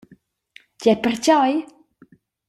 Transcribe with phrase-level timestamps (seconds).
[0.83, 1.53] Gie pertgei?